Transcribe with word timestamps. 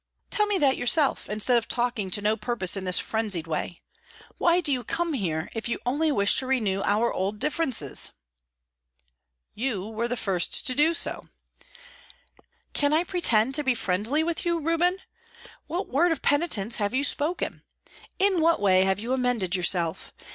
"Tell 0.31 0.47
me 0.47 0.57
that 0.57 0.77
yourself, 0.77 1.29
instead 1.29 1.59
of 1.59 1.67
talking 1.67 2.09
to 2.09 2.23
no 2.23 2.35
purpose 2.35 2.75
in 2.75 2.85
this 2.85 2.97
frenzied 2.97 3.45
way. 3.45 3.83
Why 4.39 4.59
do 4.59 4.71
you 4.73 4.83
come 4.83 5.13
here, 5.13 5.51
if 5.53 5.69
you 5.69 5.77
only 5.85 6.11
wish 6.11 6.33
to 6.39 6.47
renew 6.47 6.81
our 6.81 7.13
old 7.13 7.37
differences?" 7.37 8.11
"You 9.53 9.85
were 9.87 10.07
the 10.07 10.17
first 10.17 10.65
to 10.65 10.73
do 10.73 10.95
so." 10.95 11.27
"Can 12.73 12.93
I 12.93 13.03
pretend 13.03 13.53
to 13.53 13.63
be 13.63 13.75
friendly 13.75 14.23
with 14.23 14.43
you, 14.43 14.57
Reuben? 14.57 14.97
What 15.67 15.87
word 15.87 16.11
of 16.11 16.23
penitence 16.23 16.77
have 16.77 16.95
you 16.95 17.03
spoken? 17.03 17.61
In 18.17 18.41
what 18.41 18.59
have 18.83 18.99
you 18.99 19.13
amended 19.13 19.55
yourself? 19.55 20.13